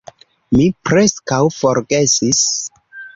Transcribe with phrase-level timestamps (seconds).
[0.59, 2.41] Mi preskaŭ forgesis